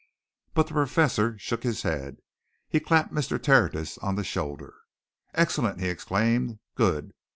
But 0.55 0.65
the 0.65 0.73
Professor 0.73 1.37
shook 1.37 1.61
his 1.61 1.83
head. 1.83 2.17
He 2.67 2.79
clapped 2.79 3.13
Mr. 3.13 3.39
Tertius 3.39 3.99
on 3.99 4.15
the 4.15 4.23
shoulder. 4.23 4.73
"Excellent!" 5.35 5.79
he 5.79 5.89
exclaimed. 5.89 6.57
"Good! 6.73 7.13